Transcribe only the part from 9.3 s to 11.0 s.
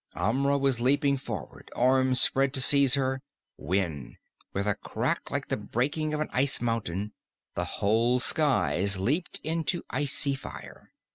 into icy fire.